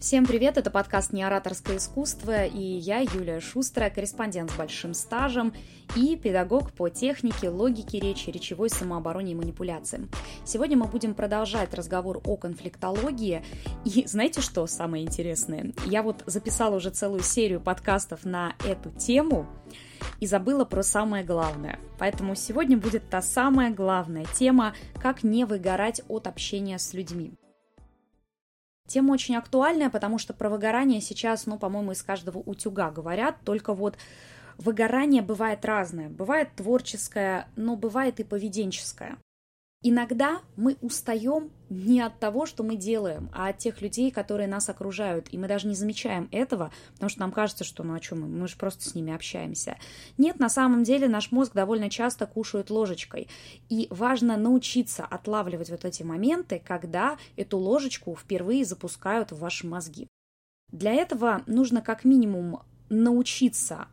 [0.00, 5.52] Всем привет, это подкаст «Неораторское искусство» и я, Юлия Шустрая, корреспондент с большим стажем
[5.94, 10.08] и педагог по технике, логике речи, речевой самообороне и манипуляциям.
[10.46, 13.44] Сегодня мы будем продолжать разговор о конфликтологии.
[13.84, 15.74] И знаете, что самое интересное?
[15.84, 19.46] Я вот записала уже целую серию подкастов на эту тему,
[20.18, 21.78] и забыла про самое главное.
[21.98, 27.34] Поэтому сегодня будет та самая главная тема, как не выгорать от общения с людьми.
[28.90, 33.72] Тема очень актуальная, потому что про выгорание сейчас, ну, по-моему, из каждого утюга говорят, только
[33.72, 33.96] вот
[34.58, 36.08] выгорание бывает разное.
[36.08, 39.16] Бывает творческое, но бывает и поведенческое.
[39.82, 44.68] Иногда мы устаем не от того, что мы делаем, а от тех людей, которые нас
[44.68, 45.28] окружают.
[45.32, 48.28] И мы даже не замечаем этого, потому что нам кажется, что ну о чем мы,
[48.28, 49.78] мы же просто с ними общаемся.
[50.18, 53.28] Нет, на самом деле наш мозг довольно часто кушает ложечкой.
[53.70, 60.08] И важно научиться отлавливать вот эти моменты, когда эту ложечку впервые запускают в ваши мозги.
[60.70, 63.88] Для этого нужно как минимум научиться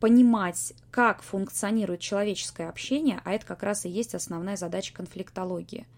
[0.00, 5.86] понимать, как функционирует человеческое общение, а это как раз и есть основная задача конфликтологии–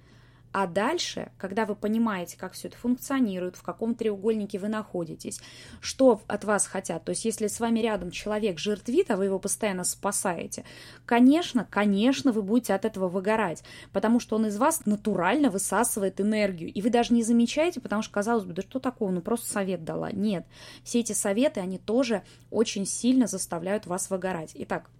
[0.52, 5.40] а дальше, когда вы понимаете, как все это функционирует, в каком треугольнике вы находитесь,
[5.80, 9.38] что от вас хотят, то есть если с вами рядом человек жертвит, а вы его
[9.38, 10.64] постоянно спасаете,
[11.06, 13.62] конечно, конечно, вы будете от этого выгорать,
[13.92, 18.12] потому что он из вас натурально высасывает энергию, и вы даже не замечаете, потому что,
[18.12, 20.10] казалось бы, да что такого, ну просто совет дала.
[20.10, 20.46] Нет,
[20.82, 24.52] все эти советы, они тоже очень сильно заставляют вас выгорать.
[24.54, 24.90] Итак,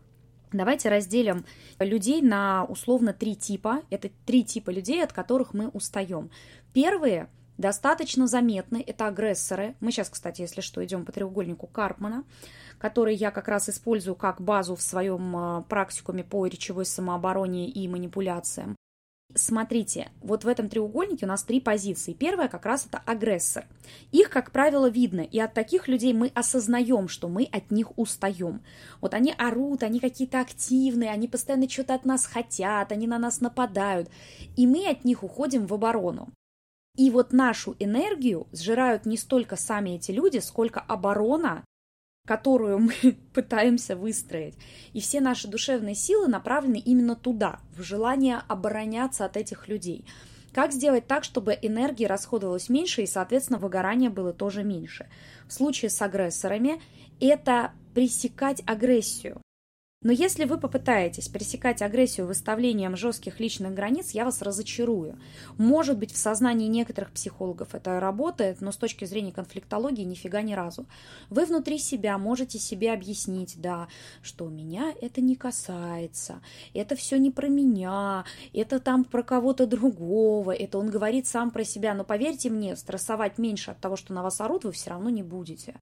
[0.52, 1.44] Давайте разделим
[1.78, 3.82] людей на условно три типа.
[3.90, 6.30] Это три типа людей, от которых мы устаем.
[6.72, 9.76] Первые достаточно заметны, это агрессоры.
[9.80, 12.24] Мы сейчас, кстати, если что, идем по треугольнику Карпмана,
[12.78, 17.86] который я как раз использую как базу в своем а, практикуме по речевой самообороне и
[17.86, 18.76] манипуляциям.
[19.34, 22.14] Смотрите, вот в этом треугольнике у нас три позиции.
[22.14, 23.64] Первая как раз это агрессор.
[24.11, 28.62] Их, как правило, видно, и от таких людей мы осознаем, что мы от них устаем.
[29.01, 33.40] Вот они орут, они какие-то активные, они постоянно что-то от нас хотят, они на нас
[33.40, 34.11] нападают,
[34.57, 36.29] и мы от них уходим в оборону.
[36.96, 41.64] И вот нашу энергию сжирают не столько сами эти люди, сколько оборона
[42.27, 42.92] которую мы
[43.35, 44.55] пытаемся выстроить.
[44.92, 50.05] И все наши душевные силы направлены именно туда, в желание обороняться от этих людей.
[50.53, 55.08] Как сделать так, чтобы энергии расходовалось меньше и, соответственно, выгорание было тоже меньше?
[55.47, 56.81] В случае с агрессорами
[57.20, 59.41] это пресекать агрессию.
[60.02, 65.18] Но если вы попытаетесь пресекать агрессию выставлением жестких личных границ, я вас разочарую.
[65.58, 70.55] Может быть, в сознании некоторых психологов это работает, но с точки зрения конфликтологии нифига ни
[70.55, 70.86] разу.
[71.28, 73.89] Вы внутри себя можете себе объяснить, да,
[74.22, 76.40] что меня это не касается,
[76.72, 78.24] это все не про меня,
[78.55, 81.92] это там про кого-то другого, это он говорит сам про себя.
[81.92, 85.22] Но поверьте мне, стрессовать меньше от того, что на вас орут, вы все равно не
[85.22, 85.78] будете.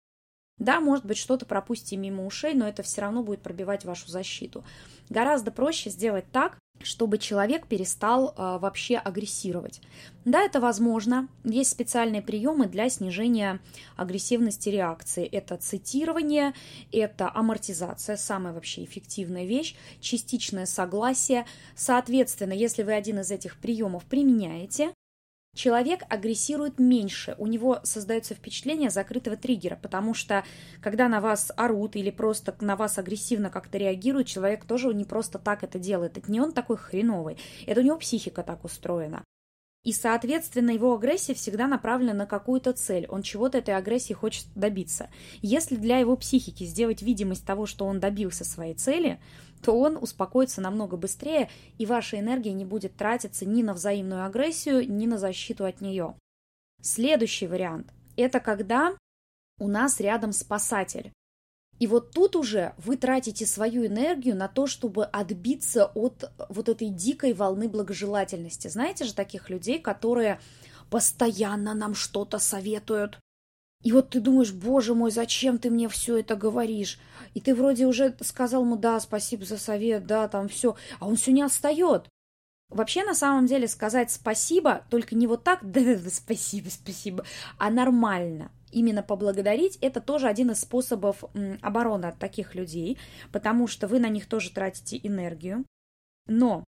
[0.58, 4.64] Да, может быть, что-то пропустите мимо ушей, но это все равно будет пробивать вашу защиту.
[5.08, 9.80] Гораздо проще сделать так, чтобы человек перестал э, вообще агрессировать.
[10.24, 11.28] Да, это возможно.
[11.44, 13.60] Есть специальные приемы для снижения
[13.96, 15.24] агрессивности реакции.
[15.26, 16.54] Это цитирование,
[16.92, 21.46] это амортизация, самая вообще эффективная вещь, частичное согласие.
[21.74, 24.92] Соответственно, если вы один из этих приемов применяете,
[25.58, 30.44] человек агрессирует меньше, у него создается впечатление закрытого триггера, потому что
[30.80, 35.38] когда на вас орут или просто на вас агрессивно как-то реагирует, человек тоже не просто
[35.38, 39.24] так это делает, это не он такой хреновый, это у него психика так устроена.
[39.84, 43.06] И, соответственно, его агрессия всегда направлена на какую-то цель.
[43.08, 45.08] Он чего-то этой агрессии хочет добиться.
[45.40, 49.20] Если для его психики сделать видимость того, что он добился своей цели,
[49.62, 54.90] то он успокоится намного быстрее, и ваша энергия не будет тратиться ни на взаимную агрессию,
[54.90, 56.14] ни на защиту от нее.
[56.80, 58.96] Следующий вариант– это когда
[59.58, 61.12] у нас рядом спасатель.
[61.78, 66.88] И вот тут уже вы тратите свою энергию на то, чтобы отбиться от вот этой
[66.88, 68.68] дикой волны благожелательности.
[68.68, 70.40] Знаете же таких людей, которые
[70.90, 73.18] постоянно нам что-то советуют,
[73.82, 76.98] и вот ты думаешь, боже мой, зачем ты мне все это говоришь?
[77.34, 81.16] И ты вроде уже сказал ему, да, спасибо за совет, да, там все, а он
[81.16, 82.08] все не отстает.
[82.70, 87.24] Вообще, на самом деле, сказать спасибо, только не вот так, да, да, да, спасибо, спасибо,
[87.56, 88.50] а нормально.
[88.70, 91.24] Именно поблагодарить– это тоже один из способов
[91.62, 92.98] обороны от таких людей,
[93.32, 95.64] потому что вы на них тоже тратите энергию.
[96.26, 96.64] Но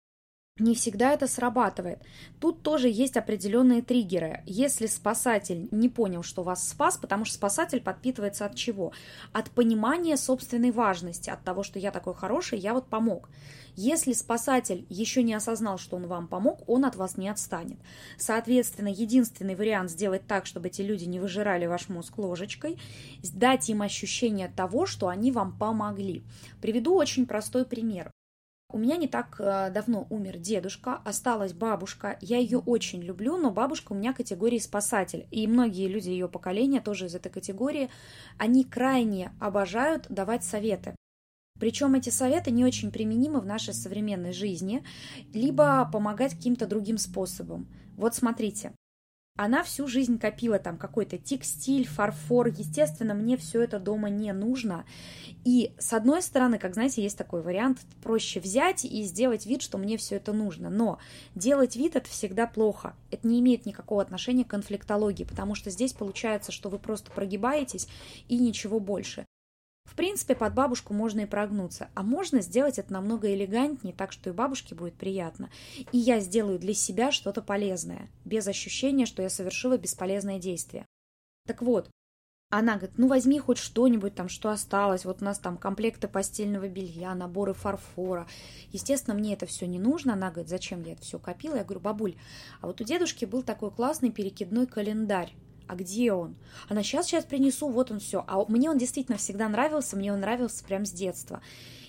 [0.60, 2.00] не всегда это срабатывает.
[2.38, 4.42] Тут тоже есть определенные триггеры.
[4.46, 8.92] Если спасатель не понял, что вас спас, потому что спасатель подпитывается от чего?
[9.32, 13.28] От понимания собственной важности, от того, что я такой хороший, я вот помог.
[13.74, 17.78] Если спасатель еще не осознал, что он вам помог, он от вас не отстанет.
[18.18, 22.78] Соответственно, единственный вариант сделать так, чтобы эти люди не выжирали ваш мозг ложечкой,
[23.32, 26.24] дать им ощущение того, что они вам помогли.
[26.60, 28.10] Приведу очень простой пример.
[28.72, 32.16] У меня не так э, давно умер дедушка, осталась бабушка.
[32.20, 35.26] Я ее очень люблю, но бабушка у меня категории спасатель.
[35.30, 37.90] И многие люди ее поколения тоже из этой категории,
[38.38, 40.94] они крайне обожают давать советы.
[41.58, 44.82] Причем эти советы не очень применимы в нашей современной жизни,
[45.34, 47.68] либо помогать каким-то другим способом.
[47.96, 48.72] Вот смотрите,
[49.36, 52.48] она всю жизнь копила там какой-то текстиль, фарфор.
[52.48, 54.84] Естественно, мне все это дома не нужно.
[55.44, 59.78] И с одной стороны, как знаете, есть такой вариант, проще взять и сделать вид, что
[59.78, 60.68] мне все это нужно.
[60.68, 60.98] Но
[61.34, 62.94] делать вид это всегда плохо.
[63.10, 67.88] Это не имеет никакого отношения к конфликтологии, потому что здесь получается, что вы просто прогибаетесь
[68.28, 69.24] и ничего больше.
[69.90, 74.30] В принципе, под бабушку можно и прогнуться, а можно сделать это намного элегантнее, так что
[74.30, 75.50] и бабушке будет приятно.
[75.90, 80.86] И я сделаю для себя что-то полезное, без ощущения, что я совершила бесполезное действие.
[81.44, 81.90] Так вот,
[82.50, 85.04] она говорит, ну возьми хоть что-нибудь там, что осталось.
[85.04, 88.28] Вот у нас там комплекты постельного белья, наборы фарфора.
[88.70, 90.12] Естественно, мне это все не нужно.
[90.12, 91.56] Она говорит, зачем я это все копила?
[91.56, 92.14] Я говорю, бабуль,
[92.60, 95.34] а вот у дедушки был такой классный перекидной календарь
[95.70, 96.34] а где он?
[96.68, 98.24] Она сейчас, сейчас принесу, вот он все.
[98.26, 101.40] А мне он действительно всегда нравился, мне он нравился прям с детства.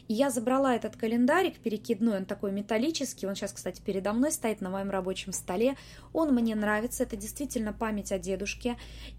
[0.07, 4.61] И я забрала этот календарик перекидной, он такой металлический, он сейчас, кстати, передо мной стоит
[4.61, 5.77] на моем рабочем столе.
[6.13, 8.77] Он мне нравится, это действительно память о дедушке.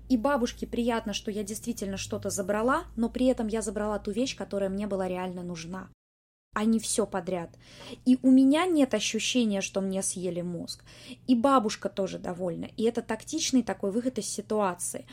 [0.09, 4.37] И бабушке приятно, что я действительно что-то забрала, но при этом я забрала ту вещь,
[4.37, 5.88] которая мне была реально нужна
[6.54, 7.50] а не все подряд.
[8.04, 10.84] И у меня нет ощущения, что мне съели мозг.
[11.26, 12.69] И бабушка тоже довольна.
[12.76, 15.06] И это тактичный такой выход из ситуации.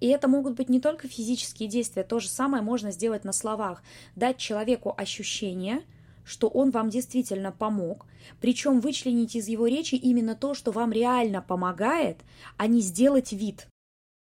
[0.00, 3.82] И это могут быть не только физические действия, то же самое можно сделать на словах.
[4.14, 5.82] Дать человеку ощущение,
[6.24, 8.06] что он вам действительно помог,
[8.40, 12.18] причем вычленить из его речи именно то, что вам реально помогает,
[12.56, 13.68] а не сделать вид.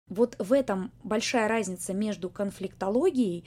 [0.10, 3.46] Вот в этом большая разница между конфликтологией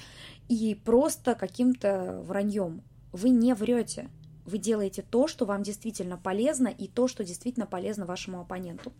[0.49, 2.83] и просто каким-то враньем
[3.17, 4.09] вы не врете.
[4.45, 8.93] Вы делаете то, что вам действительно полезно, и то, что действительно полезно вашему оппоненту.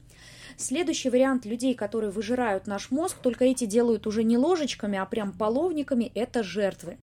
[0.57, 5.33] Следующий вариант людей, которые выжирают наш мозг, только эти делают уже не ложечками, а прям
[5.33, 6.99] половниками, это жертвы.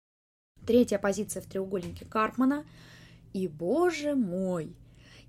[0.66, 2.64] Третья позиция в треугольнике Карпмана.
[3.32, 4.74] И, боже мой,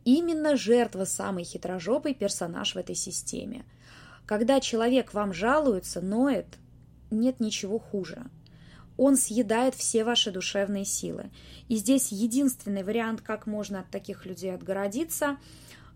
[0.05, 3.63] именно жертва самый хитрожопый персонаж в этой системе.
[4.25, 6.47] Когда человек вам жалуется, ноет,
[7.11, 8.25] нет ничего хуже
[9.03, 11.29] он съедает все ваши душевные силы.
[11.67, 15.37] И здесь единственный вариант, как можно от таких людей отгородиться.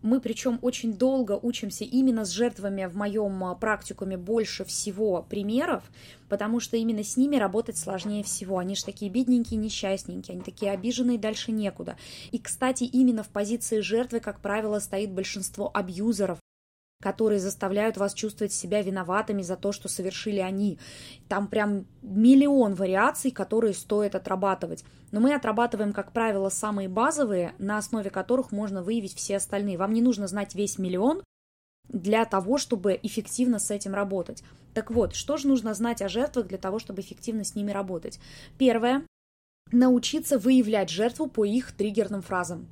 [0.01, 5.83] Мы причем очень долго учимся именно с жертвами в моем а, практикуме больше всего примеров,
[6.29, 8.59] потому что именно с ними работать сложнее всего.
[8.59, 11.97] Они же такие бедненькие, несчастненькие, они такие обиженные, дальше некуда.
[12.31, 16.37] И, кстати, именно в позиции жертвы, как правило, стоит большинство абьюзеров,
[17.01, 20.79] которые заставляют вас чувствовать себя виноватыми за то, что совершили они.
[21.27, 24.83] Там прям миллион вариаций, которые стоит отрабатывать.
[25.11, 29.77] Но мы отрабатываем, как правило, самые базовые, на основе которых можно выявить все остальные.
[29.77, 31.23] Вам не нужно знать весь миллион
[31.87, 34.43] для того, чтобы эффективно с этим работать.
[34.73, 38.19] Так вот, что же нужно знать о жертвах для того, чтобы эффективно с ними работать?
[38.57, 39.03] Первое–
[39.71, 42.67] научиться выявлять жертву по их триггерным фразам.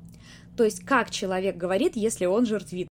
[0.58, 2.88] То есть, как человек говорит, если он жертвит.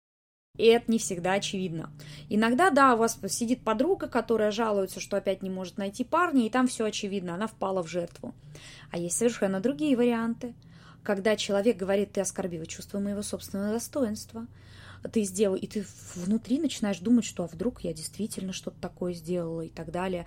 [0.59, 1.91] И это не всегда очевидно.
[2.29, 6.51] Иногда, да, у вас сидит подруга, которая жалуется, что опять не может найти парня, и
[6.51, 8.35] там все очевидно, она впала в жертву.
[8.91, 10.55] А есть совершенно другие варианты.
[11.03, 14.47] Когда человек говорит, ты оскорбила чувство моего собственного достоинства,
[15.11, 19.63] ты сделал, и ты внутри начинаешь думать, что а вдруг я действительно что-то такое сделала
[19.63, 20.27] и так далее.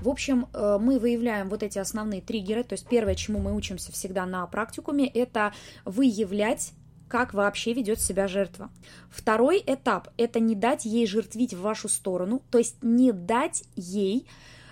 [0.00, 2.64] В общем, э, мы выявляем вот эти основные триггеры.
[2.64, 5.52] То есть первое, чему мы учимся всегда на практикуме, это
[5.84, 6.72] выявлять
[7.12, 8.70] как вообще ведет себя жертва.
[9.10, 14.26] Второй этап– это не дать ей жертвить в вашу сторону, то есть не дать ей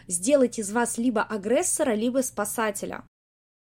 [0.06, 3.04] сделать из вас либо агрессора, либо спасателя.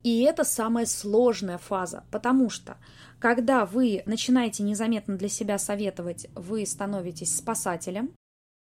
[0.01, 2.77] И это самая сложная фаза, потому что
[3.19, 8.15] когда вы начинаете незаметно для себя советовать, вы становитесь спасателем,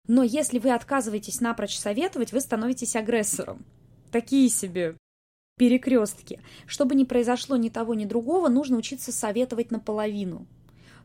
[0.08, 3.64] но если вы отказываетесь напрочь советовать, вы становитесь агрессором.
[4.10, 4.96] Такие себе
[5.56, 6.40] перекрестке.
[6.66, 10.46] Чтобы не произошло ни того, ни другого, нужно учиться советовать наполовину.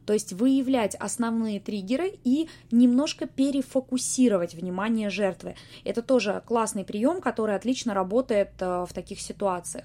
[0.06, 5.56] То есть выявлять основные триггеры и немножко перефокусировать внимание жертвы.
[5.84, 9.84] Это тоже классный прием, который отлично работает э, в таких ситуациях.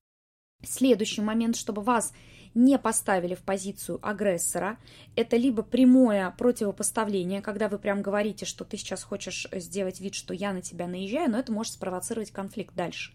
[0.65, 2.13] Следующий момент, чтобы вас
[2.55, 4.79] не поставили в позицию агрессора.
[5.17, 10.35] Это либо прямое противопоставление, когда вы прям говорите, что ты сейчас хочешь сделать вид, что
[10.35, 13.13] я на тебя наезжаю, но это может спровоцировать конфликт дальше.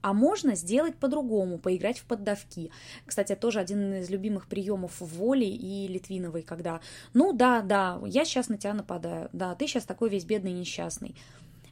[0.00, 2.70] А можно сделать по-другому, поиграть в поддавки.
[3.04, 6.80] Кстати, тоже один из любимых приемов в воле и Литвиновой, когда,
[7.14, 11.14] ну да, да, я сейчас на тебя нападаю, да, ты сейчас такой весь бедный несчастный.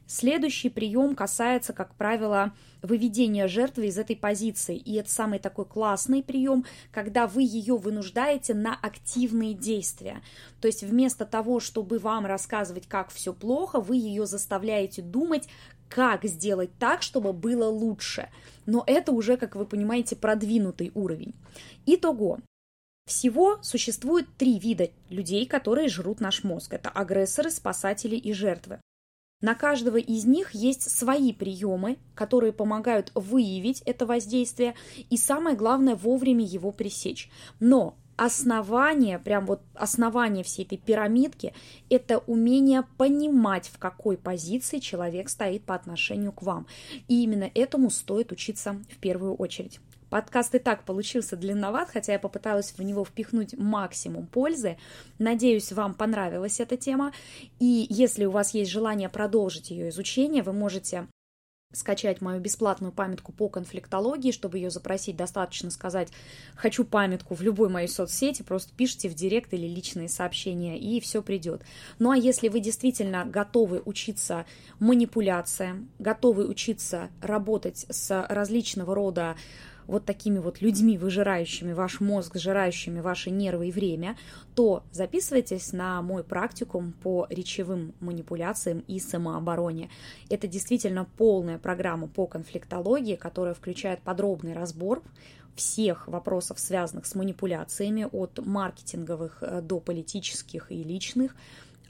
[0.09, 4.77] Следующий прием касается, как правило, выведения жертвы из этой позиции.
[4.77, 10.21] И это самый такой классный прием, когда вы ее вынуждаете на активные действия.
[10.61, 15.49] То есть вместо того, чтобы вам рассказывать, как все плохо, вы ее заставляете думать,
[15.89, 18.29] как сделать так, чтобы было лучше.
[18.65, 21.33] Но это уже, как вы понимаете, продвинутый уровень.
[21.85, 22.39] Итого,
[23.05, 26.73] всего существует три вида людей, которые жрут наш мозг.
[26.73, 28.81] Это агрессоры, спасатели и жертвы.
[29.39, 34.73] На каждого из них есть свои приемы, которые помогают выявить это воздействие
[35.09, 37.29] и, самое главное, вовремя его пресечь.
[37.59, 41.53] Но основание, прям вот основание всей этой пирамидки,
[41.89, 46.67] это умение понимать, в какой позиции человек стоит по отношению к вам.
[47.07, 49.79] И именно этому стоит учиться в первую очередь.
[50.09, 54.77] Подкаст и так получился длинноват, хотя я попыталась в него впихнуть максимум пользы.
[55.19, 57.11] Надеюсь, вам понравилась эта тема.
[57.59, 61.07] И если у вас есть желание продолжить ее изучение, вы можете
[61.73, 66.09] скачать мою бесплатную памятку по конфликтологии, чтобы ее запросить, достаточно сказать
[66.55, 71.21] «хочу памятку» в любой моей соцсети, просто пишите в директ или личные сообщения, и все
[71.21, 71.63] придет.
[71.99, 74.45] Ну а если вы действительно готовы учиться
[74.79, 79.35] манипуляциям, готовы учиться работать с различного рода
[79.87, 84.17] вот такими вот людьми, выжирающими ваш мозг, жирающими ваши нервы и время,
[84.53, 89.89] то записывайтесь на мой практикум по речевым манипуляциям и самообороне.
[90.29, 95.01] Это действительно полная программа по конфликтологии, которая включает подробный разбор
[95.55, 101.35] всех вопросов, связанных с манипуляциями, от маркетинговых э, до политических и личных.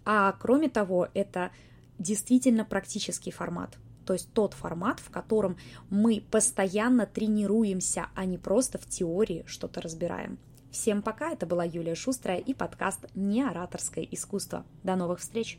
[0.06, 1.51] А кроме того, это
[2.00, 3.77] действительно практический формат
[4.08, 5.58] то есть тот формат, в котором
[5.90, 10.40] мы постоянно тренируемся, а не просто в теории что-то разбираем.
[10.72, 14.66] Всем пока, это была Юлия Шустрая и подкаст «Неораторское искусство».
[14.84, 15.58] До новых встреч!